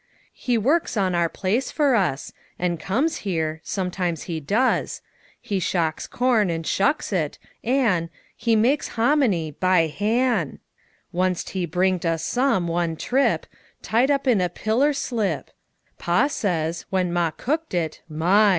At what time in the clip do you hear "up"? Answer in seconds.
14.09-14.25